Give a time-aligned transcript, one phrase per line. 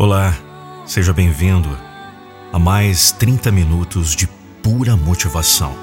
[0.00, 0.32] Olá,
[0.86, 1.68] seja bem-vindo
[2.52, 4.28] a mais 30 minutos de
[4.62, 5.76] pura motivação.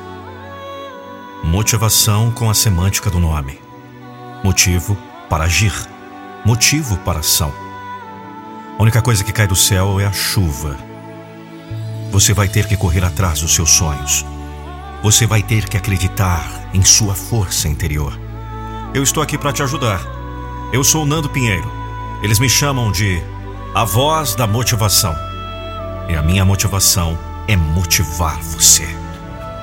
[1.44, 3.60] Motivação com a semântica do nome.
[4.42, 4.98] Motivo
[5.30, 5.74] para agir,
[6.46, 7.52] motivo para ação.
[8.80, 10.78] A única coisa que cai do céu é a chuva.
[12.10, 14.26] Você vai ter que correr atrás dos seus sonhos.
[15.04, 18.18] Você vai ter que acreditar em sua força interior.
[18.94, 20.00] Eu estou aqui para te ajudar.
[20.72, 21.70] Eu sou o Nando Pinheiro.
[22.24, 23.22] Eles me chamam de
[23.76, 25.14] a voz da motivação.
[26.08, 28.88] E a minha motivação é motivar você.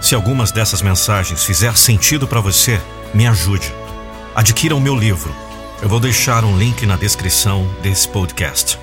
[0.03, 2.79] Se algumas dessas mensagens fizer sentido para você,
[3.15, 3.73] me ajude.
[4.34, 5.34] Adquira o meu livro.
[5.80, 8.79] Eu vou deixar um link na descrição desse podcast.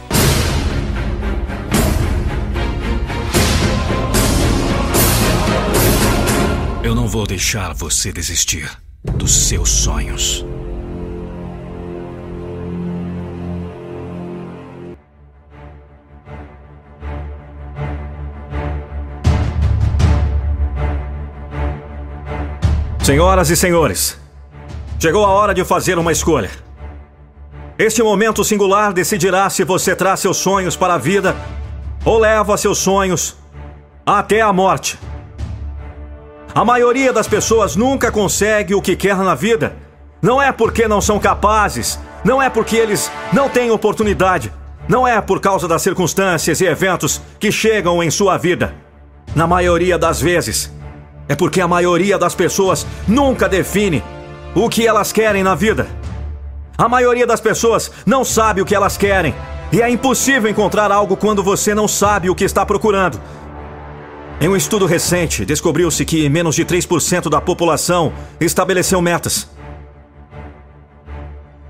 [6.82, 8.68] Eu não vou deixar você desistir
[9.04, 10.44] dos seus sonhos.
[23.10, 24.20] Senhoras e senhores,
[25.00, 26.52] chegou a hora de fazer uma escolha.
[27.76, 31.36] Este momento singular decidirá se você traz seus sonhos para a vida
[32.06, 33.36] ou leva seus sonhos
[34.06, 35.00] até a morte.
[36.54, 39.76] A maioria das pessoas nunca consegue o que quer na vida.
[40.22, 44.54] Não é porque não são capazes, não é porque eles não têm oportunidade,
[44.88, 48.76] não é por causa das circunstâncias e eventos que chegam em sua vida.
[49.36, 50.72] Na maioria das vezes,
[51.30, 54.04] é porque a maioria das pessoas nunca define
[54.56, 55.88] o que elas querem na vida.
[56.76, 59.36] A maioria das pessoas não sabe o que elas querem.
[59.72, 63.22] E é impossível encontrar algo quando você não sabe o que está procurando.
[64.42, 69.48] Em um estudo recente, descobriu-se que menos de 3% da população estabeleceu metas.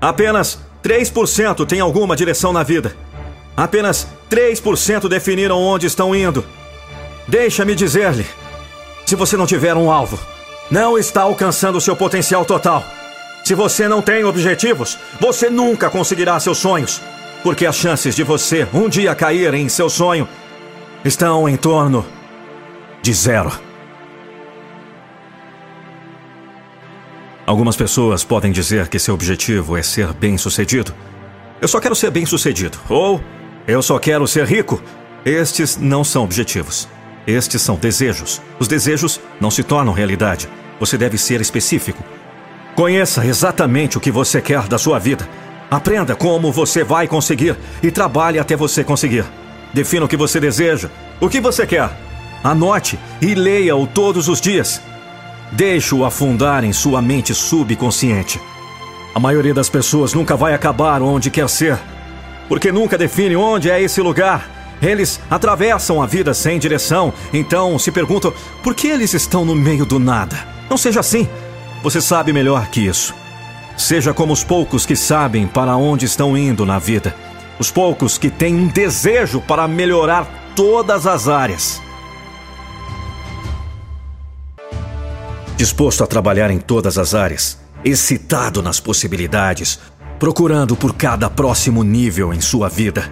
[0.00, 2.96] Apenas 3% tem alguma direção na vida.
[3.54, 6.42] Apenas 3% definiram onde estão indo.
[7.28, 8.24] Deixa-me dizer-lhe
[9.10, 10.20] se você não tiver um alvo,
[10.70, 12.84] não está alcançando seu potencial total.
[13.42, 17.02] Se você não tem objetivos, você nunca conseguirá seus sonhos,
[17.42, 20.28] porque as chances de você um dia cair em seu sonho
[21.04, 22.06] estão em torno
[23.02, 23.50] de zero.
[27.44, 30.94] Algumas pessoas podem dizer que seu objetivo é ser bem-sucedido.
[31.60, 32.78] Eu só quero ser bem-sucedido.
[32.88, 33.20] Ou
[33.66, 34.80] eu só quero ser rico.
[35.24, 36.86] Estes não são objetivos.
[37.26, 38.40] Estes são desejos.
[38.58, 40.48] Os desejos não se tornam realidade.
[40.78, 42.02] Você deve ser específico.
[42.74, 45.28] Conheça exatamente o que você quer da sua vida.
[45.70, 49.24] Aprenda como você vai conseguir e trabalhe até você conseguir.
[49.72, 50.88] Defina o que você deseja,
[51.20, 51.90] o que você quer.
[52.42, 54.80] Anote e leia-o todos os dias.
[55.52, 58.40] Deixe-o afundar em sua mente subconsciente.
[59.14, 61.78] A maioria das pessoas nunca vai acabar onde quer ser,
[62.48, 67.92] porque nunca define onde é esse lugar eles atravessam a vida sem direção, então se
[67.92, 68.32] perguntam
[68.62, 70.36] por que eles estão no meio do nada.
[70.68, 71.28] Não seja assim.
[71.82, 73.14] Você sabe melhor que isso.
[73.76, 77.14] Seja como os poucos que sabem para onde estão indo na vida.
[77.58, 81.80] Os poucos que têm um desejo para melhorar todas as áreas.
[85.56, 89.78] Disposto a trabalhar em todas as áreas, excitado nas possibilidades,
[90.18, 93.10] procurando por cada próximo nível em sua vida.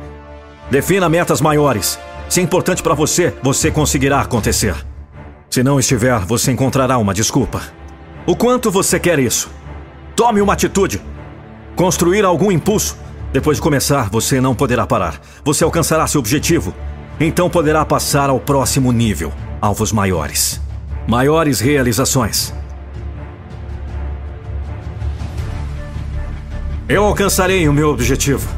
[0.71, 1.99] Defina metas maiores.
[2.29, 4.75] Se é importante para você, você conseguirá acontecer.
[5.49, 7.63] Se não estiver, você encontrará uma desculpa.
[8.27, 9.51] O quanto você quer isso?
[10.15, 11.01] Tome uma atitude.
[11.75, 12.99] Construir algum impulso.
[13.33, 15.19] Depois de começar, você não poderá parar.
[15.43, 16.75] Você alcançará seu objetivo.
[17.19, 20.61] Então poderá passar ao próximo nível alvos maiores.
[21.07, 22.53] Maiores realizações.
[26.87, 28.58] Eu alcançarei o meu objetivo.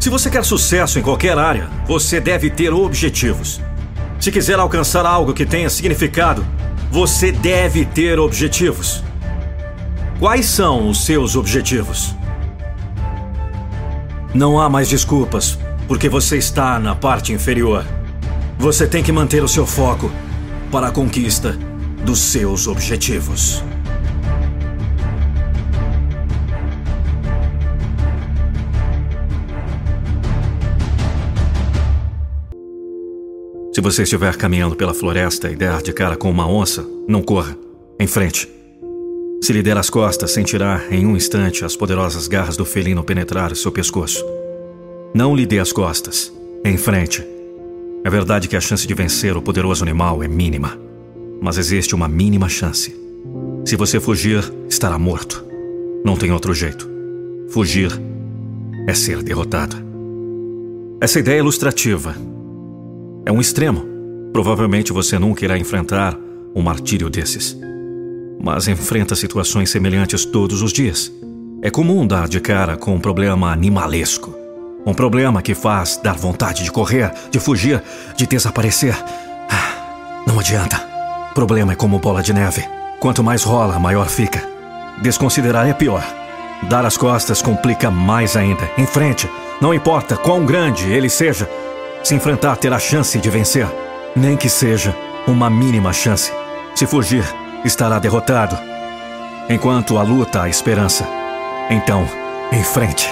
[0.00, 3.60] Se você quer sucesso em qualquer área, você deve ter objetivos.
[4.18, 6.42] Se quiser alcançar algo que tenha significado,
[6.90, 9.04] você deve ter objetivos.
[10.18, 12.16] Quais são os seus objetivos?
[14.32, 17.84] Não há mais desculpas, porque você está na parte inferior.
[18.58, 20.10] Você tem que manter o seu foco
[20.72, 21.58] para a conquista
[22.06, 23.62] dos seus objetivos.
[33.72, 37.56] Se você estiver caminhando pela floresta e der de cara com uma onça, não corra.
[38.00, 38.48] Em frente.
[39.40, 43.54] Se lhe der as costas, sentirá em um instante as poderosas garras do felino penetrar
[43.54, 44.24] seu pescoço.
[45.14, 46.32] Não lhe dê as costas.
[46.64, 47.24] Em frente.
[48.04, 50.76] É verdade que a chance de vencer o poderoso animal é mínima.
[51.40, 52.94] Mas existe uma mínima chance.
[53.64, 55.44] Se você fugir, estará morto.
[56.04, 56.90] Não tem outro jeito.
[57.48, 57.92] Fugir
[58.88, 59.76] é ser derrotado.
[61.00, 62.16] Essa ideia é ilustrativa.
[63.30, 63.86] É um extremo.
[64.32, 66.18] Provavelmente você nunca irá enfrentar
[66.52, 67.56] um martírio desses.
[68.42, 71.12] Mas enfrenta situações semelhantes todos os dias.
[71.62, 74.34] É comum dar de cara com um problema animalesco.
[74.84, 77.80] Um problema que faz dar vontade de correr, de fugir,
[78.16, 78.96] de desaparecer.
[79.48, 80.78] Ah, não adianta.
[81.32, 82.64] Problema é como bola de neve.
[82.98, 84.42] Quanto mais rola, maior fica.
[85.00, 86.02] Desconsiderar é pior.
[86.68, 88.68] Dar as costas complica mais ainda.
[88.76, 89.30] Em frente,
[89.60, 91.48] não importa quão grande ele seja,
[92.02, 93.66] se enfrentar terá chance de vencer.
[94.16, 94.94] Nem que seja
[95.26, 96.32] uma mínima chance.
[96.74, 97.24] Se fugir,
[97.64, 98.58] estará derrotado.
[99.48, 101.06] Enquanto a luta há esperança.
[101.68, 102.06] Então,
[102.52, 103.08] em frente.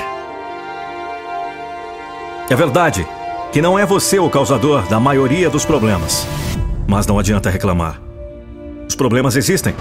[2.50, 3.06] É verdade
[3.52, 6.26] que não é você o causador da maioria dos problemas.
[6.87, 8.00] Mas não adianta reclamar.
[8.88, 9.75] Os problemas existem.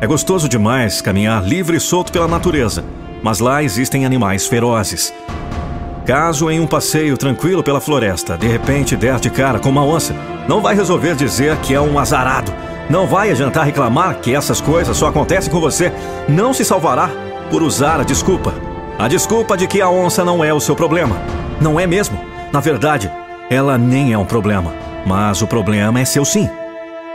[0.00, 2.84] É gostoso demais caminhar livre e solto pela natureza,
[3.22, 5.14] mas lá existem animais ferozes.
[6.06, 10.14] Caso em um passeio tranquilo pela floresta, de repente der de cara com uma onça,
[10.46, 12.54] não vai resolver dizer que é um azarado.
[12.88, 15.92] Não vai adiantar reclamar que essas coisas só acontecem com você.
[16.28, 17.10] Não se salvará
[17.50, 18.54] por usar a desculpa.
[18.96, 21.16] A desculpa de que a onça não é o seu problema.
[21.60, 22.16] Não é mesmo.
[22.52, 23.10] Na verdade,
[23.50, 24.72] ela nem é um problema.
[25.04, 26.48] Mas o problema é seu sim.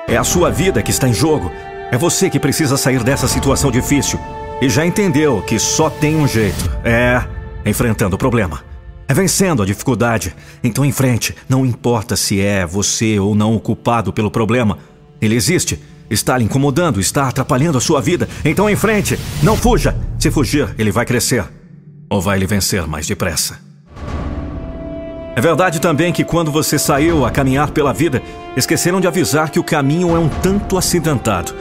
[0.06, 1.50] É a sua vida que está em jogo.
[1.94, 4.20] É você que precisa sair dessa situação difícil.
[4.62, 7.24] E já entendeu que só tem um jeito: é
[7.66, 8.71] enfrentando o problema.
[9.12, 10.34] É vencendo a dificuldade.
[10.64, 14.78] Então, em frente, não importa se é você ou não o culpado pelo problema.
[15.22, 15.78] Ele existe.
[16.10, 18.30] Está lhe incomodando, está atrapalhando a sua vida.
[18.46, 19.94] Então, em frente, não fuja.
[20.18, 21.44] Se fugir, ele vai crescer.
[22.10, 23.60] Ou vai lhe vencer mais depressa.
[25.36, 28.24] É verdade também que quando você saiu a caminhar pela vida,
[28.56, 31.54] esqueceram de avisar que o caminho é um tanto acidentado.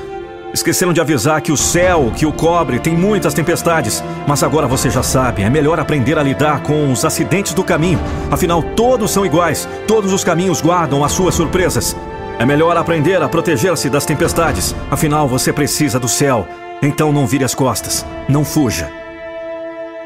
[0.53, 4.03] Esqueceram de avisar que o céu que o cobre tem muitas tempestades.
[4.27, 8.01] Mas agora você já sabe, é melhor aprender a lidar com os acidentes do caminho.
[8.31, 11.97] Afinal, todos são iguais, todos os caminhos guardam as suas surpresas.
[12.39, 14.75] É melhor aprender a proteger-se das tempestades.
[14.91, 16.49] Afinal, você precisa do céu.
[16.83, 18.91] Então não vire as costas, não fuja.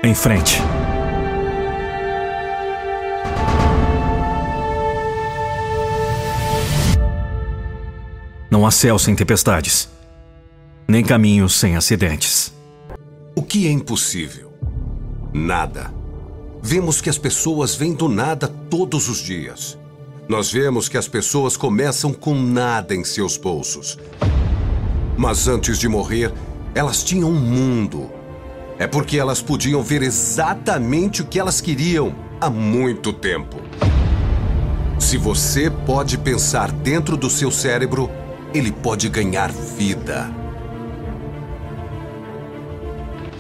[0.02, 0.60] Em frente.
[8.50, 9.88] Não há céu sem tempestades,
[10.86, 12.52] nem caminho sem acidentes.
[13.34, 14.52] O que é impossível?
[15.32, 15.92] Nada.
[16.62, 19.78] Vemos que as pessoas vêm do nada todos os dias.
[20.28, 23.98] Nós vemos que as pessoas começam com nada em seus bolsos.
[25.16, 26.32] Mas antes de morrer,
[26.74, 28.10] elas tinham um mundo.
[28.78, 33.56] É porque elas podiam ver exatamente o que elas queriam há muito tempo.
[34.98, 38.10] Se você pode pensar dentro do seu cérebro,
[38.52, 40.43] ele pode ganhar vida.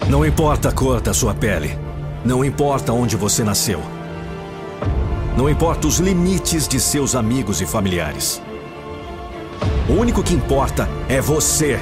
[0.08, 1.78] Não importa a cor da sua pele.
[2.24, 3.80] Não importa onde você nasceu.
[5.34, 8.40] Não importa os limites de seus amigos e familiares.
[9.88, 11.80] O único que importa é você.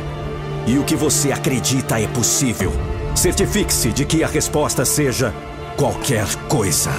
[0.69, 2.73] E o que você acredita é possível.
[3.15, 5.35] Certifique-se de que a resposta seja
[5.77, 6.93] qualquer coisa.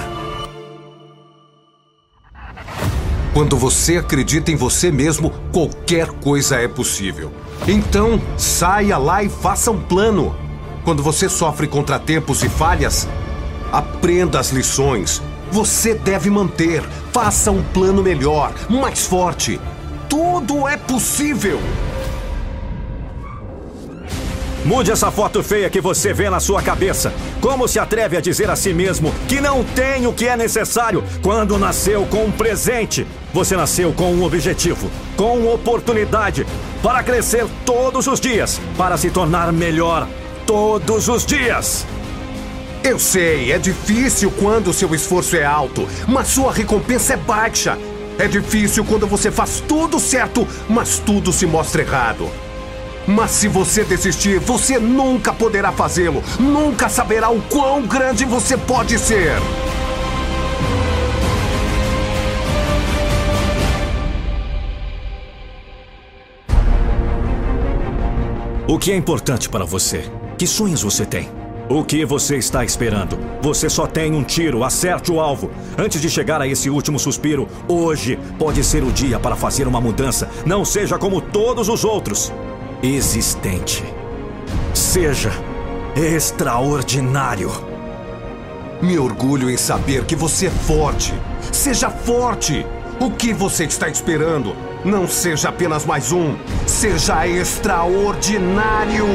[3.32, 7.32] Quando você acredita em você mesmo, qualquer coisa é possível.
[7.66, 10.43] Então, saia lá e faça um plano.
[10.84, 13.08] Quando você sofre contratempos e falhas,
[13.72, 15.22] aprenda as lições.
[15.50, 16.82] Você deve manter.
[17.10, 19.58] Faça um plano melhor, mais forte.
[20.10, 21.58] Tudo é possível.
[24.62, 27.12] Mude essa foto feia que você vê na sua cabeça.
[27.40, 31.02] Como se atreve a dizer a si mesmo que não tem o que é necessário
[31.22, 33.06] quando nasceu com um presente?
[33.32, 36.46] Você nasceu com um objetivo, com uma oportunidade
[36.82, 40.06] para crescer todos os dias, para se tornar melhor
[40.46, 41.86] todos os dias.
[42.82, 47.78] Eu sei, é difícil quando seu esforço é alto, mas sua recompensa é baixa.
[48.18, 52.28] É difícil quando você faz tudo certo, mas tudo se mostra errado.
[53.06, 56.22] Mas se você desistir, você nunca poderá fazê-lo.
[56.38, 59.32] Nunca saberá o quão grande você pode ser.
[68.66, 70.10] O que é importante para você?
[70.44, 71.30] Que sonhos você tem?
[71.70, 73.18] O que você está esperando?
[73.40, 75.50] Você só tem um tiro, acerte o alvo.
[75.78, 79.80] Antes de chegar a esse último suspiro, hoje pode ser o dia para fazer uma
[79.80, 80.28] mudança.
[80.44, 82.30] Não seja como todos os outros
[82.82, 83.82] existente.
[84.74, 85.32] Seja
[85.96, 87.50] extraordinário.
[88.82, 91.14] Me orgulho em saber que você é forte.
[91.50, 92.66] Seja forte.
[93.00, 94.54] O que você está esperando?
[94.84, 96.36] Não seja apenas mais um.
[96.66, 99.06] Seja extraordinário.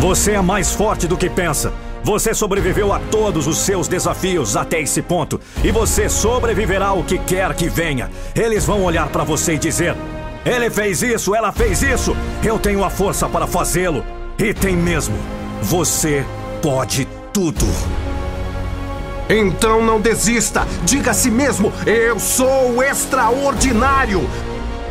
[0.00, 1.74] Você é mais forte do que pensa.
[2.02, 5.38] Você sobreviveu a todos os seus desafios até esse ponto.
[5.62, 8.10] E você sobreviverá ao que quer que venha.
[8.34, 9.94] Eles vão olhar para você e dizer:
[10.42, 12.16] Ele fez isso, ela fez isso.
[12.42, 14.02] Eu tenho a força para fazê-lo.
[14.38, 15.18] E tem mesmo.
[15.60, 16.24] Você
[16.62, 17.66] pode tudo.
[19.28, 20.66] Então não desista.
[20.82, 24.26] Diga a si mesmo: Eu sou extraordinário.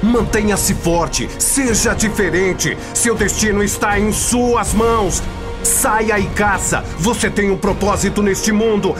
[0.01, 2.77] Mantenha-se forte, seja diferente.
[2.94, 5.22] Seu destino está em suas mãos.
[5.62, 6.84] Saia e caça.
[6.98, 8.96] Você tem um propósito neste mundo.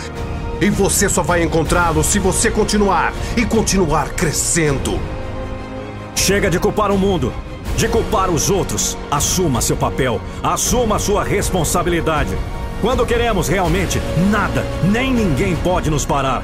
[0.62, 5.00] E você só vai encontrá-lo se você continuar e continuar crescendo.
[6.14, 7.32] Chega de culpar o mundo,
[7.78, 8.98] de culpar os outros.
[9.10, 12.38] Assuma seu papel, assuma sua responsabilidade.
[12.82, 16.44] Quando queremos realmente, nada, nem ninguém pode nos parar.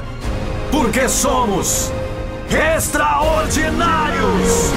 [0.70, 1.92] Porque somos
[2.50, 4.72] extraordinários!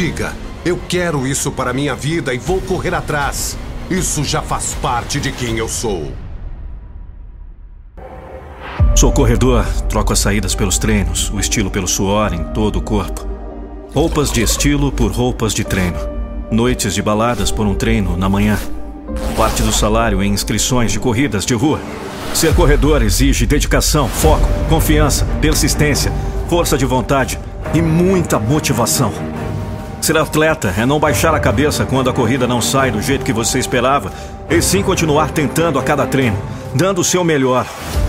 [0.00, 0.32] Diga,
[0.64, 3.54] eu quero isso para minha vida e vou correr atrás.
[3.90, 6.12] Isso já faz parte de quem eu sou.
[8.94, 13.26] Sou corredor, troco as saídas pelos treinos, o estilo pelo suor em todo o corpo.
[13.92, 15.98] Roupas de estilo por roupas de treino.
[16.52, 18.56] Noites de baladas por um treino na manhã.
[19.36, 21.80] Parte do salário em inscrições de corridas de rua.
[22.32, 26.12] Ser corredor exige dedicação, foco, confiança, persistência,
[26.48, 27.40] força de vontade
[27.74, 29.29] e muita motivação.
[30.10, 33.32] Ser atleta é não baixar a cabeça quando a corrida não sai do jeito que
[33.32, 34.12] você esperava,
[34.50, 36.36] e sim continuar tentando a cada treino,
[36.74, 37.64] dando o seu melhor.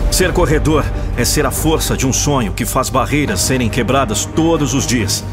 [0.09, 0.83] Ser corredor
[1.15, 5.23] é ser a força de um sonho que faz barreiras serem quebradas todos os dias.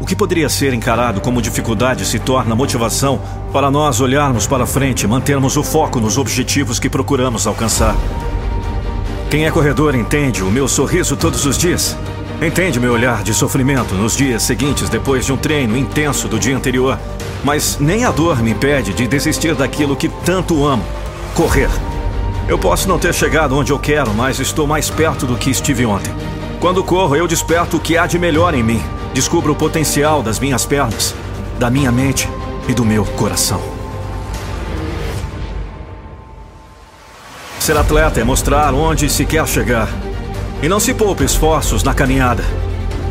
[0.00, 3.20] O que poderia ser encarado como dificuldade se torna motivação
[3.52, 7.96] para nós olharmos para frente e mantermos o foco nos objetivos que procuramos alcançar.
[9.28, 11.96] Quem é corredor entende o meu sorriso todos os dias.
[12.42, 16.56] Entende meu olhar de sofrimento nos dias seguintes depois de um treino intenso do dia
[16.56, 16.98] anterior.
[17.44, 20.84] Mas nem a dor me impede de desistir daquilo que tanto amo:
[21.36, 21.70] correr.
[22.48, 25.86] Eu posso não ter chegado onde eu quero, mas estou mais perto do que estive
[25.86, 26.12] ontem.
[26.58, 28.82] Quando corro, eu desperto o que há de melhor em mim.
[29.14, 31.14] Descubro o potencial das minhas pernas,
[31.60, 32.28] da minha mente
[32.68, 33.62] e do meu coração.
[37.60, 39.88] Ser atleta é mostrar onde se quer chegar
[40.62, 42.44] e não se poupe esforços na caminhada.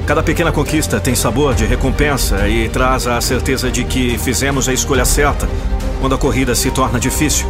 [0.07, 4.73] Cada pequena conquista tem sabor de recompensa e traz a certeza de que fizemos a
[4.73, 5.47] escolha certa
[5.99, 7.47] quando a corrida se torna difícil.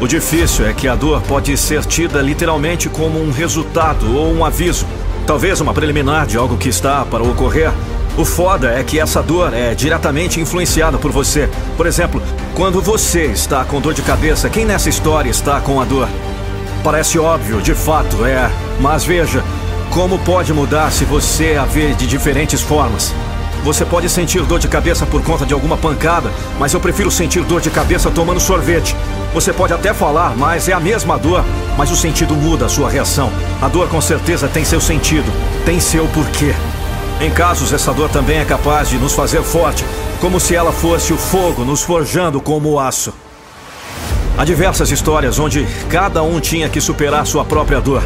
[0.00, 4.44] O difícil é que a dor pode ser tida literalmente como um resultado ou um
[4.44, 4.86] aviso,
[5.26, 7.70] talvez uma preliminar de algo que está para ocorrer.
[8.18, 11.48] O foda é que essa dor é diretamente influenciada por você.
[11.76, 12.20] Por exemplo,
[12.54, 16.08] quando você está com dor de cabeça, quem nessa história está com a dor?
[16.82, 18.50] Parece óbvio, de fato é.
[18.80, 19.44] Mas veja,
[19.90, 23.14] como pode mudar se você a vê de diferentes formas?
[23.62, 27.44] Você pode sentir dor de cabeça por conta de alguma pancada, mas eu prefiro sentir
[27.44, 28.96] dor de cabeça tomando sorvete.
[29.32, 31.44] Você pode até falar, mas é a mesma dor,
[31.78, 33.30] mas o sentido muda a sua reação.
[33.60, 35.32] A dor com certeza tem seu sentido,
[35.64, 36.52] tem seu porquê.
[37.20, 39.84] Em casos, essa dor também é capaz de nos fazer forte,
[40.20, 43.14] como se ela fosse o fogo nos forjando como o aço.
[44.36, 48.02] Há diversas histórias onde cada um tinha que superar sua própria dor.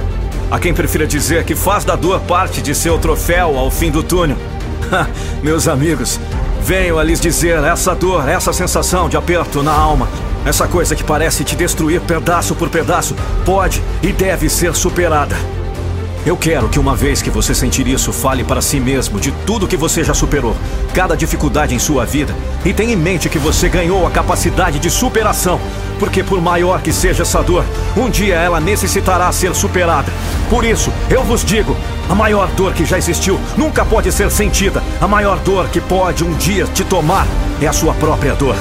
[0.51, 4.03] Há quem prefira dizer que faz da dor parte de seu troféu ao fim do
[4.03, 4.37] túnel.
[5.43, 6.19] Meus amigos,
[6.63, 10.09] venho a lhes dizer essa dor, essa sensação de aperto na alma,
[10.45, 13.15] essa coisa que parece te destruir pedaço por pedaço,
[13.45, 15.37] pode e deve ser superada.
[16.27, 19.69] Eu quero que uma vez que você sentir isso, fale para si mesmo de tudo
[19.69, 20.57] que você já superou,
[20.93, 24.91] cada dificuldade em sua vida, e tenha em mente que você ganhou a capacidade de
[24.91, 25.61] superação,
[25.99, 27.65] porque por maior que seja essa dor,
[27.97, 30.13] um dia ela necessitará ser superada.
[30.51, 31.77] Por isso, eu vos digo,
[32.09, 34.83] a maior dor que já existiu nunca pode ser sentida.
[35.01, 37.27] A maior dor que pode um dia te tomar
[37.61, 38.57] é a sua própria dor.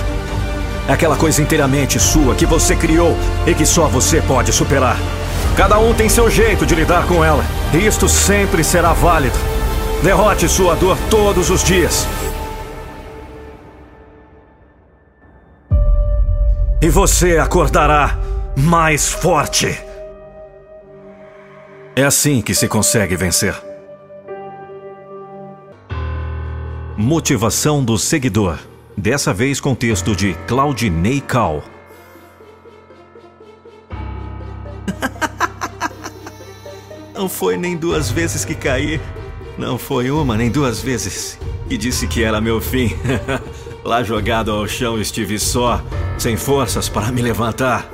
[0.87, 4.97] É aquela coisa inteiramente sua que você criou e que só você pode superar.
[5.55, 9.37] Cada um tem seu jeito de lidar com ela, e isto sempre será válido.
[10.03, 12.05] Derrote sua dor todos os dias.
[16.81, 18.19] E você acordará
[18.57, 19.79] mais forte.
[21.95, 23.55] É assim que se consegue vencer.
[26.97, 28.59] Motivação do seguidor.
[28.97, 31.63] Dessa vez com texto de Claudinei Cal.
[37.13, 39.01] Não foi nem duas vezes que caí.
[39.57, 42.95] Não foi uma nem duas vezes que disse que era meu fim.
[43.85, 45.79] Lá jogado ao chão estive só,
[46.17, 47.87] sem forças para me levantar.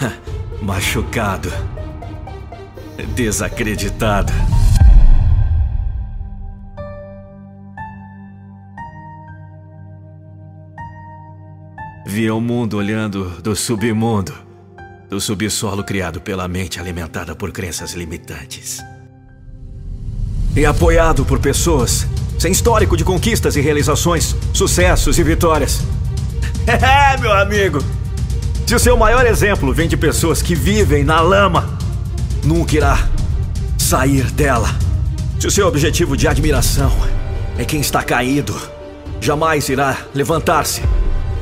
[0.62, 1.50] Machucado.
[3.16, 4.32] Desacreditado.
[12.06, 14.32] Via o mundo olhando do submundo,
[15.08, 18.80] do subsolo criado pela mente alimentada por crenças limitantes.
[20.54, 22.06] E apoiado por pessoas
[22.40, 25.82] sem histórico de conquistas e realizações, sucessos e vitórias.
[26.66, 27.82] É, meu amigo!
[28.66, 31.76] Se o seu maior exemplo vem de pessoas que vivem na lama,
[32.44, 33.08] nunca irá
[33.76, 34.68] sair dela.
[35.38, 36.92] Se o seu objetivo de admiração
[37.58, 38.56] é quem está caído,
[39.20, 40.82] jamais irá levantar-se.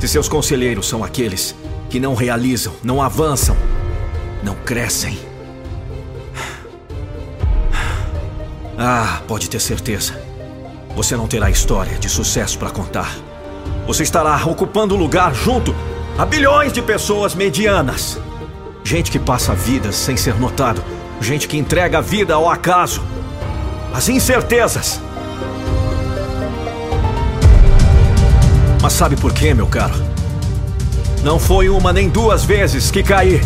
[0.00, 1.54] Se seus conselheiros são aqueles
[1.90, 3.56] que não realizam, não avançam,
[4.42, 5.18] não crescem.
[8.78, 10.27] Ah, pode ter certeza.
[10.98, 13.16] Você não terá história de sucesso para contar.
[13.86, 15.72] Você estará ocupando lugar junto
[16.18, 18.18] a bilhões de pessoas medianas.
[18.82, 20.82] Gente que passa vidas sem ser notado.
[21.20, 23.00] Gente que entrega a vida ao acaso.
[23.94, 25.00] As incertezas.
[28.82, 29.94] Mas sabe por quê, meu caro?
[31.22, 33.40] Não foi uma nem duas vezes que caí.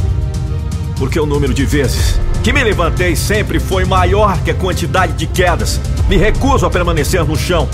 [0.97, 5.27] Porque o número de vezes que me levantei sempre foi maior que a quantidade de
[5.27, 5.81] quedas.
[6.09, 7.69] Me recuso a permanecer no chão.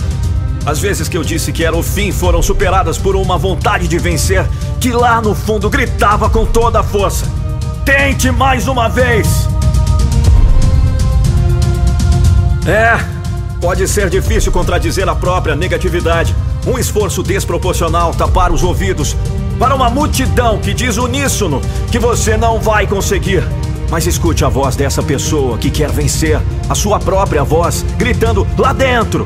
[0.67, 3.99] As vezes que eu disse que era o fim foram superadas por uma vontade de
[3.99, 4.45] vencer
[4.79, 7.25] que lá no fundo gritava com toda a força:
[7.85, 9.49] Tente mais uma vez!
[12.67, 12.99] É,
[13.63, 16.37] pode ser difícil contradizer a própria negatividade.
[16.67, 19.17] Um esforço desproporcional tapar os ouvidos
[19.59, 23.43] para uma multidão que diz uníssono que você não vai conseguir.
[23.91, 28.73] Mas escute a voz dessa pessoa que quer vencer, a sua própria voz, gritando lá
[28.73, 29.25] dentro,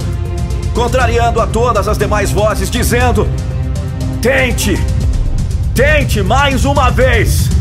[0.75, 3.29] contrariando a todas as demais vozes, dizendo:
[4.21, 4.79] Tente!
[5.75, 7.52] Tente mais uma vez!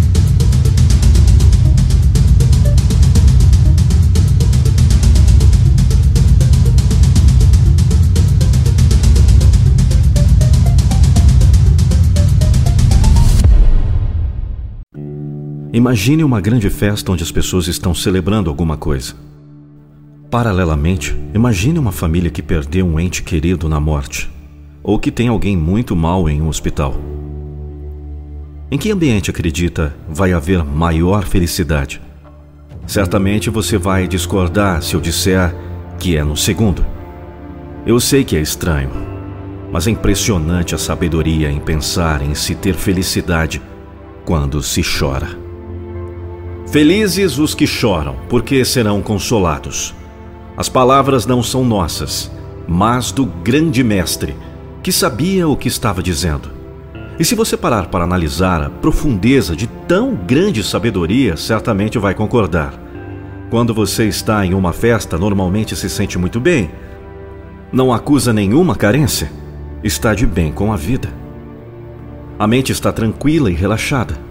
[15.73, 19.13] Imagine uma grande festa onde as pessoas estão celebrando alguma coisa.
[20.29, 24.29] Paralelamente, imagine uma família que perdeu um ente querido na morte,
[24.84, 26.93] ou que tem alguém muito mal em um hospital.
[28.69, 32.01] Em que ambiente acredita vai haver maior felicidade?
[32.86, 35.55] Certamente você vai discordar se eu disser
[35.97, 36.86] que é no segundo.
[37.86, 38.91] Eu sei que é estranho,
[39.71, 43.62] mas é impressionante a sabedoria em pensar em se ter felicidade
[44.25, 45.51] quando se chora.
[46.71, 49.93] Felizes os que choram, porque serão consolados.
[50.55, 52.31] As palavras não são nossas,
[52.65, 54.38] mas do grande Mestre,
[54.81, 56.49] que sabia o que estava dizendo.
[57.19, 62.73] E se você parar para analisar a profundeza de tão grande sabedoria, certamente vai concordar.
[63.49, 66.71] Quando você está em uma festa, normalmente se sente muito bem.
[67.69, 69.29] Não acusa nenhuma carência.
[69.84, 71.10] Está de bem com a vida.
[72.39, 74.31] A mente está tranquila e relaxada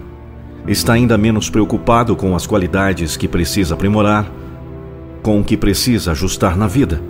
[0.67, 4.31] está ainda menos preocupado com as qualidades que precisa aprimorar,
[5.21, 7.01] com o que precisa ajustar na vida.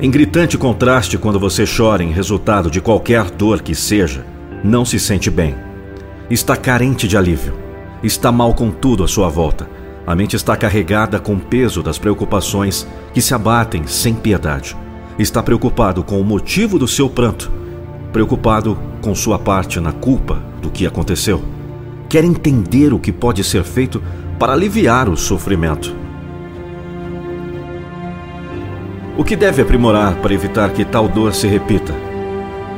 [0.00, 4.24] Em gritante contraste, quando você chora em resultado de qualquer dor que seja,
[4.62, 5.54] não se sente bem.
[6.30, 7.54] Está carente de alívio.
[8.02, 9.68] Está mal com tudo à sua volta.
[10.06, 14.76] A mente está carregada com o peso das preocupações que se abatem sem piedade.
[15.18, 17.50] Está preocupado com o motivo do seu pranto,
[18.12, 21.57] preocupado com sua parte na culpa do que aconteceu
[22.08, 24.02] quer entender o que pode ser feito
[24.38, 25.94] para aliviar o sofrimento.
[29.16, 31.92] O que deve aprimorar para evitar que tal dor se repita?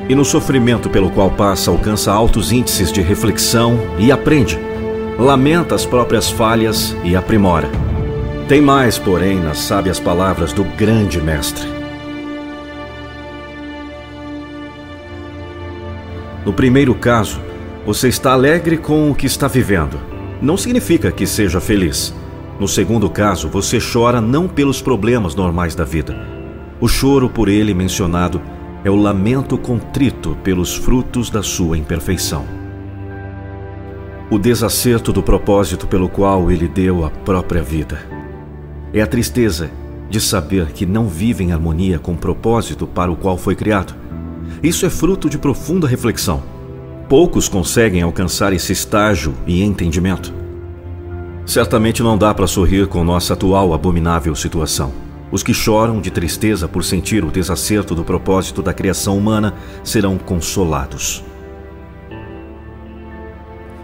[0.09, 4.59] E no sofrimento pelo qual passa, alcança altos índices de reflexão e aprende,
[5.19, 7.71] lamenta as próprias falhas e aprimora.
[8.49, 11.69] Tem mais, porém, nas sábias palavras do grande mestre.
[16.45, 17.40] No primeiro caso,
[17.85, 19.99] você está alegre com o que está vivendo.
[20.40, 22.14] Não significa que seja feliz.
[22.59, 26.14] No segundo caso, você chora não pelos problemas normais da vida.
[26.79, 28.40] O choro por ele mencionado
[28.85, 32.45] é o lamento contrito pelos frutos da sua imperfeição.
[34.31, 37.99] O desacerto do propósito pelo qual ele deu a própria vida.
[38.93, 39.71] É a tristeza
[40.09, 43.95] de saber que não vive em harmonia com o propósito para o qual foi criado.
[44.62, 46.60] Isso é fruto de profunda reflexão
[47.11, 50.33] poucos conseguem alcançar esse estágio e entendimento.
[51.44, 54.92] Certamente não dá para sorrir com nossa atual abominável situação.
[55.33, 60.16] Os que choram de tristeza por sentir o desacerto do propósito da criação humana serão
[60.16, 61.25] consolados.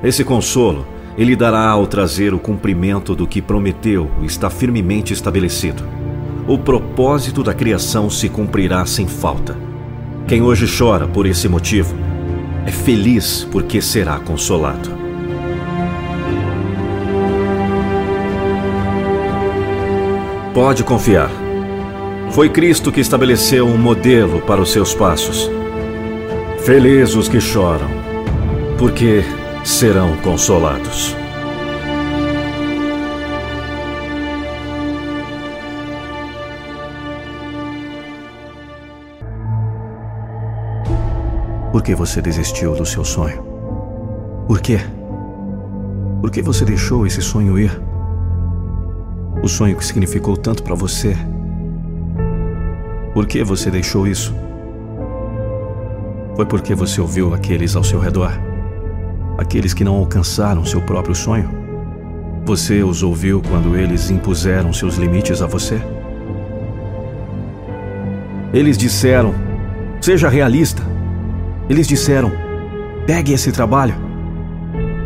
[0.05, 0.87] Esse consolo
[1.19, 5.83] ele dará ao trazer o cumprimento do que prometeu está firmemente estabelecido.
[6.47, 9.57] O propósito da criação se cumprirá sem falta.
[10.29, 12.06] Quem hoje chora por esse motivo
[12.67, 14.91] é feliz porque será consolado.
[20.53, 21.31] Pode confiar.
[22.31, 25.51] Foi Cristo que estabeleceu um modelo para os seus passos.
[26.65, 27.89] Felizes os que choram,
[28.79, 29.23] porque
[29.65, 31.15] serão consolados.
[41.77, 43.43] Por que você desistiu do seu sonho?
[44.47, 44.81] Por quê?
[46.23, 47.71] Por que você deixou esse sonho ir?
[49.43, 51.15] O sonho que significou tanto para você.
[53.13, 54.35] Por que você deixou isso?
[56.35, 58.33] Foi porque você ouviu aqueles ao seu redor?
[59.37, 61.51] Aqueles que não alcançaram seu próprio sonho?
[62.47, 65.79] Você os ouviu quando eles impuseram seus limites a você?
[68.55, 69.35] Eles disseram:
[70.01, 70.96] seja realista.
[71.69, 72.33] Eles disseram:
[73.07, 73.95] pegue esse trabalho.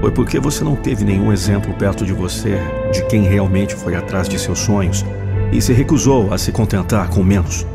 [0.01, 2.59] Foi porque você não teve nenhum exemplo perto de você
[2.93, 5.05] de quem realmente foi atrás de seus sonhos
[5.53, 7.67] e se recusou a se contentar com menos.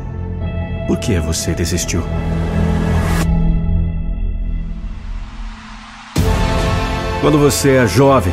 [0.86, 2.02] Por que você desistiu?
[7.20, 8.32] Quando você é jovem,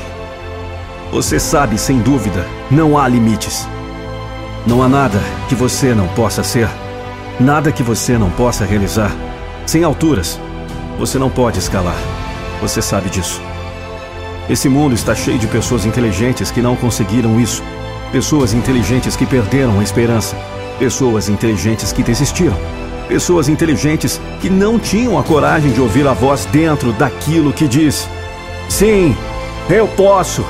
[1.12, 3.68] você sabe sem dúvida, não há limites.
[4.66, 6.70] Não há nada que você não possa ser,
[7.40, 9.12] nada que você não possa realizar.
[9.66, 10.40] Sem alturas,
[11.00, 11.96] você não pode escalar.
[12.62, 13.42] Você sabe disso.
[14.50, 17.64] Esse mundo está cheio de pessoas inteligentes que não conseguiram isso.
[18.12, 20.36] Pessoas inteligentes que perderam a esperança.
[20.78, 22.58] Pessoas inteligentes que desistiram.
[23.08, 28.08] Pessoas inteligentes que não tinham a coragem de ouvir a voz dentro daquilo que diz:
[28.70, 29.16] Sim,
[29.70, 30.46] eu posso.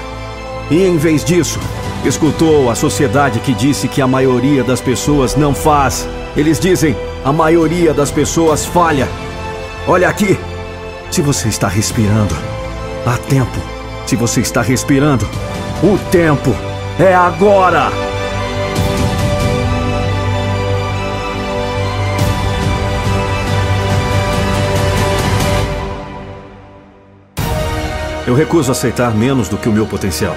[0.71, 1.60] E em vez disso,
[2.05, 6.07] escutou a sociedade que disse que a maioria das pessoas não faz.
[6.35, 9.07] Eles dizem: a maioria das pessoas falha.
[9.87, 10.37] Olha aqui.
[11.09, 12.35] Se você está respirando,
[13.05, 13.59] há tempo.
[14.05, 15.25] Se você está respirando,
[15.83, 16.53] o tempo
[16.99, 17.91] é agora.
[28.25, 30.35] Eu recuso aceitar menos do que o meu potencial.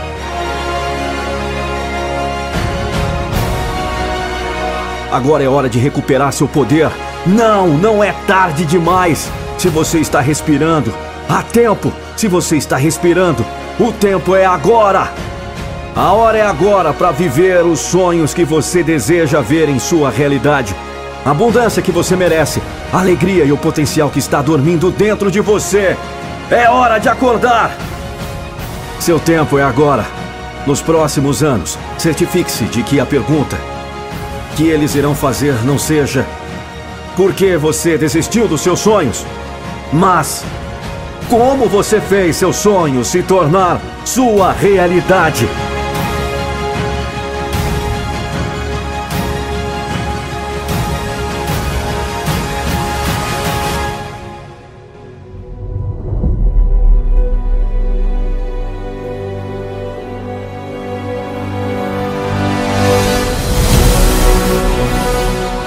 [5.11, 6.90] Agora é hora de recuperar seu poder.
[7.25, 9.31] Não, não é tarde demais.
[9.59, 10.92] Se você está respirando,
[11.29, 11.92] há tempo.
[12.16, 13.45] Se você está respirando,
[13.79, 15.11] o tempo é agora.
[15.95, 20.75] A hora é agora para viver os sonhos que você deseja ver em sua realidade.
[21.25, 25.40] A abundância que você merece, a alegria e o potencial que está dormindo dentro de
[25.40, 25.97] você.
[26.51, 27.77] É hora de acordar.
[29.01, 30.05] Seu tempo é agora.
[30.66, 33.57] Nos próximos anos, certifique-se de que a pergunta
[34.57, 36.27] que eles irão fazer não seja
[37.14, 39.25] por que você desistiu dos seus sonhos,
[39.92, 40.45] mas
[41.29, 45.47] como você fez seu sonho se tornar sua realidade.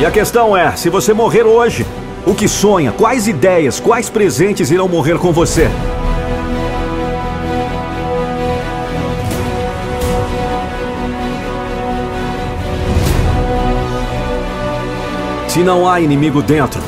[0.10, 1.86] A questão é: se você morrer hoje,
[2.26, 5.70] o que sonha, quais ideias, quais presentes irão morrer com você?
[15.48, 16.82] Se não há inimigo dentro,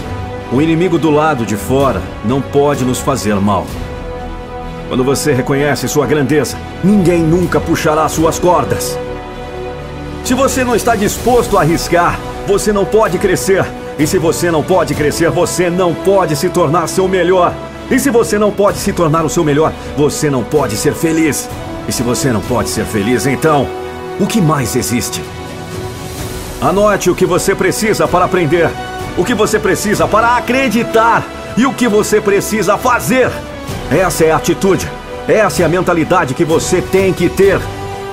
[0.52, 3.68] o inimigo do lado de fora não pode nos fazer mal.
[4.88, 8.98] Quando você reconhece sua grandeza, ninguém nunca puxará suas cordas.
[10.24, 13.66] Se você não está disposto a arriscar, você não pode crescer.
[14.00, 17.54] E se você não pode crescer, você não pode se tornar seu melhor.
[17.90, 21.50] E se você não pode se tornar o seu melhor, você não pode ser feliz.
[21.88, 23.68] E se você não pode ser feliz, então,
[24.20, 25.22] o que mais existe?
[26.62, 28.70] Anote o que você precisa para aprender,
[29.18, 31.26] o que você precisa para acreditar
[31.58, 33.32] e o que você precisa fazer.
[33.92, 34.88] Essa é a atitude,
[35.28, 37.60] essa é a mentalidade que você tem que ter.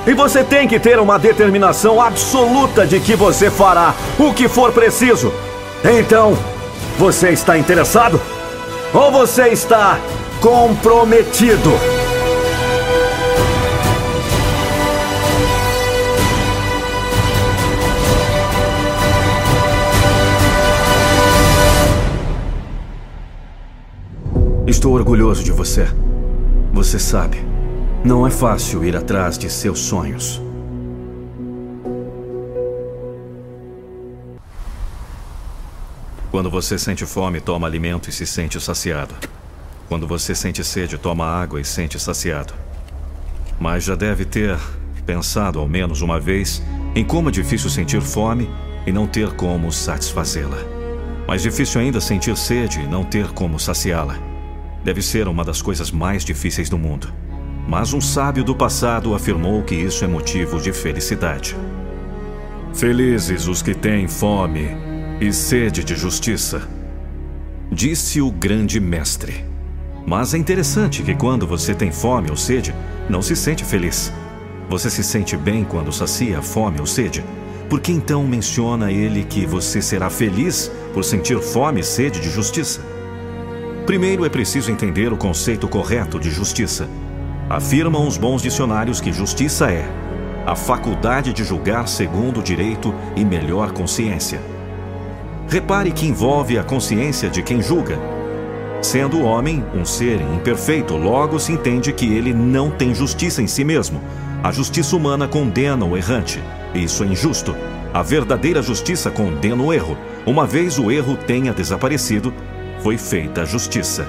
[0.09, 4.73] E você tem que ter uma determinação absoluta de que você fará o que for
[4.73, 5.31] preciso.
[5.85, 6.35] Então,
[6.99, 8.19] você está interessado?
[8.95, 10.01] Ou você está
[10.41, 11.71] comprometido?
[24.67, 25.87] Estou orgulhoso de você.
[26.73, 27.48] Você sabe
[28.05, 30.41] não é fácil ir atrás de seus sonhos.
[36.31, 39.15] Quando você sente fome, toma alimento e se sente saciado.
[39.89, 42.55] Quando você sente sede, toma água e sente saciado.
[43.59, 44.57] Mas já deve ter
[45.05, 46.63] pensado ao menos uma vez
[46.95, 48.49] em como é difícil sentir fome
[48.87, 50.59] e não ter como satisfazê-la.
[51.27, 54.17] Mais difícil ainda sentir sede e não ter como saciá-la.
[54.85, 57.13] Deve ser uma das coisas mais difíceis do mundo.
[57.69, 61.55] Mas um sábio do passado afirmou que isso é motivo de felicidade.
[62.73, 64.71] Felizes os que têm fome
[65.21, 66.67] e sede de justiça,
[67.71, 69.45] disse o grande mestre.
[70.07, 72.75] Mas é interessante que quando você tem fome ou sede,
[73.07, 74.11] não se sente feliz.
[74.71, 77.23] Você se sente bem quando sacia a fome ou sede.
[77.69, 82.31] Por que então menciona ele que você será feliz por sentir fome e sede de
[82.31, 82.81] justiça?
[83.85, 86.89] Primeiro é preciso entender o conceito correto de justiça.
[87.51, 89.89] Afirmam os bons dicionários que justiça é
[90.49, 94.41] a faculdade de julgar segundo o direito e melhor consciência.
[95.47, 97.99] Repare que envolve a consciência de quem julga.
[98.81, 103.47] Sendo o homem um ser imperfeito, logo se entende que ele não tem justiça em
[103.47, 104.01] si mesmo.
[104.43, 106.43] A justiça humana condena o errante.
[106.75, 107.55] Isso é injusto.
[107.93, 109.99] A verdadeira justiça condena o erro.
[110.25, 112.33] Uma vez o erro tenha desaparecido,
[112.83, 114.07] foi feita a justiça.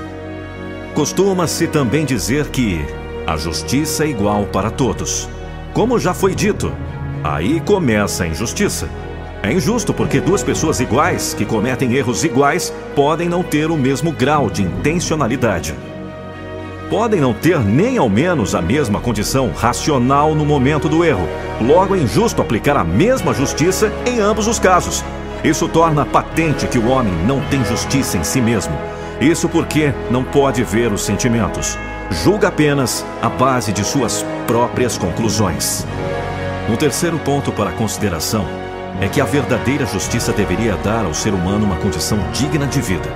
[0.93, 2.85] Costuma-se também dizer que
[3.29, 5.29] a justiça é igual para todos.
[5.71, 6.73] Como já foi dito,
[7.23, 8.89] aí começa a injustiça.
[9.43, 14.11] É injusto porque duas pessoas iguais, que cometem erros iguais, podem não ter o mesmo
[14.11, 15.75] grau de intencionalidade.
[16.89, 21.27] Podem não ter nem ao menos a mesma condição racional no momento do erro.
[21.61, 25.05] Logo, é injusto aplicar a mesma justiça em ambos os casos.
[25.43, 28.73] Isso torna patente que o homem não tem justiça em si mesmo.
[29.21, 31.77] Isso porque não pode ver os sentimentos.
[32.11, 35.85] Julga apenas a base de suas próprias conclusões.
[36.67, 38.47] Um terceiro ponto para consideração
[38.99, 43.07] é que a verdadeira justiça deveria dar ao ser humano uma condição digna de vida.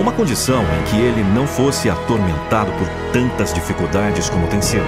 [0.00, 4.86] Uma condição em que ele não fosse atormentado por tantas dificuldades como tem sido.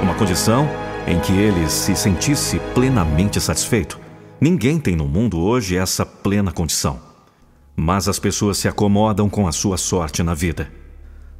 [0.00, 0.70] Uma condição
[1.06, 3.98] em que ele se sentisse plenamente satisfeito.
[4.40, 7.00] Ninguém tem no mundo hoje essa plena condição.
[7.74, 10.81] Mas as pessoas se acomodam com a sua sorte na vida.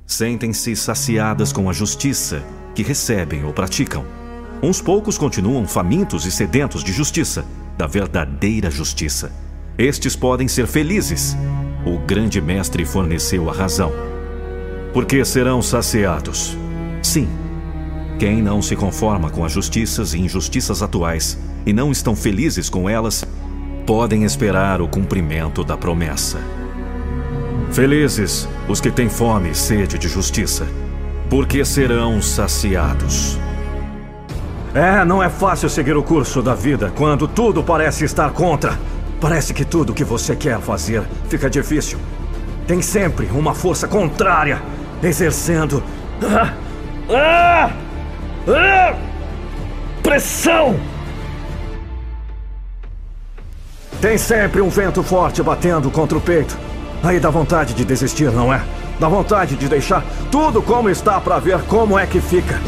[0.06, 2.42] Sentem-se saciadas com a justiça
[2.74, 4.04] que recebem ou praticam.
[4.62, 7.44] Uns poucos continuam famintos e sedentos de justiça
[7.76, 9.32] da verdadeira justiça.
[9.76, 11.36] Estes podem ser felizes.
[11.84, 13.90] O grande mestre forneceu a razão.
[14.92, 16.56] Porque serão saciados.
[17.02, 17.28] Sim.
[18.18, 22.88] Quem não se conforma com as justiças e injustiças atuais e não estão felizes com
[22.88, 23.24] elas,
[23.86, 26.38] podem esperar o cumprimento da promessa.
[27.72, 30.66] Felizes os que têm fome e sede de justiça,
[31.30, 33.38] porque serão saciados.
[34.74, 38.78] É, não é fácil seguir o curso da vida quando tudo parece estar contra.
[39.18, 41.98] Parece que tudo que você quer fazer fica difícil.
[42.66, 44.60] Tem sempre uma força contrária
[45.02, 45.82] exercendo.
[46.22, 46.52] Ah,
[47.10, 47.70] ah,
[48.48, 48.96] ah,
[50.02, 50.78] pressão!
[53.98, 56.61] Tem sempre um vento forte batendo contra o peito.
[57.04, 58.62] Aí dá vontade de desistir, não é?
[59.00, 62.60] Dá vontade de deixar tudo como está para ver como é que fica.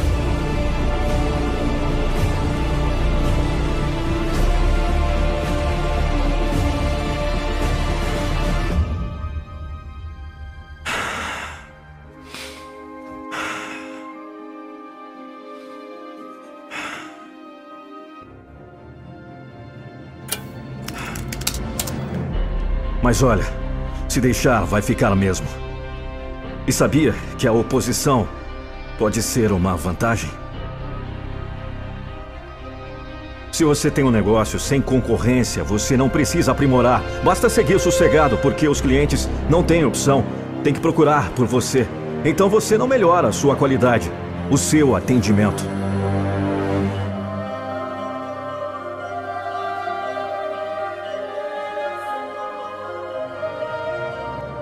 [23.01, 23.64] Mas olha,
[24.15, 25.47] se deixar, vai ficar mesmo.
[26.69, 28.29] E sabia que a oposição
[28.97, 30.31] pode ser uma vantagem?
[33.51, 37.03] Se você tem um negócio sem concorrência, você não precisa aprimorar.
[37.25, 40.25] Basta seguir sossegado, porque os clientes não têm opção.
[40.63, 41.87] Tem que procurar por você.
[42.25, 44.11] Então você não melhora a sua qualidade,
[44.49, 45.65] o seu atendimento.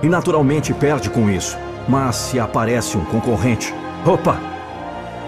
[0.03, 1.57] E naturalmente perde com isso.
[1.88, 3.73] Mas se aparece um concorrente,
[4.05, 4.37] opa!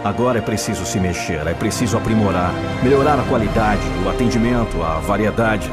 [0.04, 5.70] Agora é preciso se mexer, é preciso aprimorar, melhorar a qualidade, o atendimento, a variedade.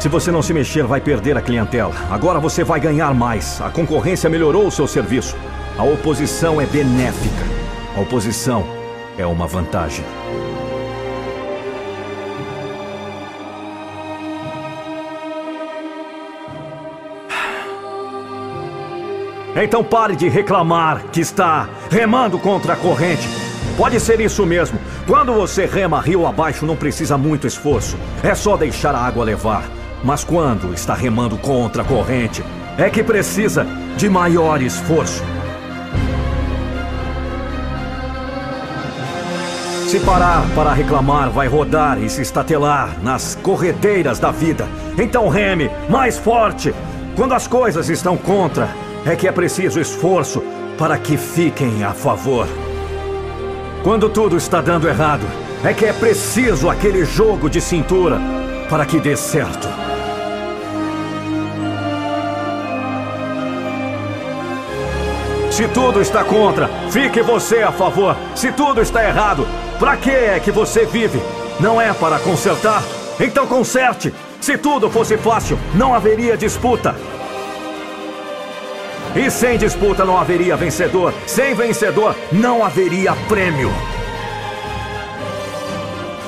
[0.00, 1.94] Se você não se mexer, vai perder a clientela.
[2.10, 3.60] Agora você vai ganhar mais.
[3.60, 5.36] A concorrência melhorou o seu serviço.
[5.78, 7.59] A oposição é benéfica.
[7.96, 8.64] A oposição
[9.18, 10.04] é uma vantagem.
[19.56, 23.28] Então pare de reclamar que está remando contra a corrente.
[23.76, 24.78] Pode ser isso mesmo.
[25.06, 27.98] Quando você rema rio abaixo, não precisa muito esforço.
[28.22, 29.64] É só deixar a água levar.
[30.04, 32.42] Mas quando está remando contra a corrente,
[32.78, 35.22] é que precisa de maior esforço.
[39.90, 44.68] Se parar para reclamar, vai rodar e se estatelar nas corredeiras da vida.
[44.96, 46.72] Então reme mais forte.
[47.16, 48.68] Quando as coisas estão contra,
[49.04, 50.44] é que é preciso esforço
[50.78, 52.46] para que fiquem a favor.
[53.82, 55.26] Quando tudo está dando errado,
[55.64, 58.20] é que é preciso aquele jogo de cintura
[58.68, 59.68] para que dê certo.
[65.50, 68.16] Se tudo está contra, fique você a favor.
[68.36, 69.44] Se tudo está errado,
[69.80, 71.18] para que é que você vive?
[71.58, 72.82] Não é para consertar?
[73.18, 74.12] Então conserte.
[74.38, 76.94] Se tudo fosse fácil, não haveria disputa.
[79.16, 81.14] E sem disputa não haveria vencedor.
[81.26, 83.72] Sem vencedor não haveria prêmio.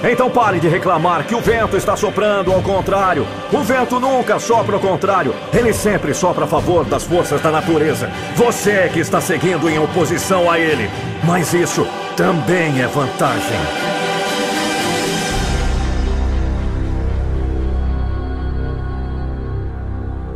[0.03, 3.27] Então pare de reclamar que o vento está soprando ao contrário.
[3.53, 5.35] O vento nunca sopra ao contrário.
[5.53, 8.11] Ele sempre sopra a favor das forças da natureza.
[8.35, 10.91] Você é que está seguindo em oposição a ele.
[11.23, 13.59] Mas isso também é vantagem.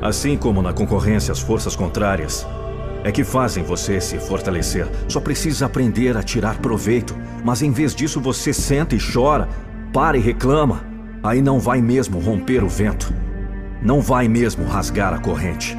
[0.01, 2.47] Assim como na concorrência as forças contrárias
[3.05, 4.89] é que fazem você se fortalecer.
[5.09, 7.15] Só precisa aprender a tirar proveito.
[7.45, 9.49] Mas em vez disso você senta e chora,
[9.93, 10.85] para e reclama.
[11.23, 13.13] Aí não vai mesmo romper o vento.
[13.83, 15.77] Não vai mesmo rasgar a corrente.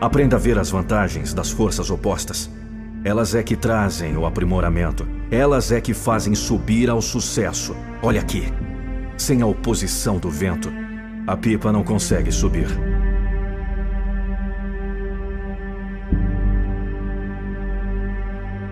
[0.00, 2.50] Aprenda a ver as vantagens das forças opostas.
[3.04, 5.17] Elas é que trazem o aprimoramento.
[5.30, 7.76] Elas é que fazem subir ao sucesso.
[8.02, 8.44] Olha aqui.
[9.16, 10.72] Sem a oposição do vento,
[11.26, 12.97] a pipa não consegue subir.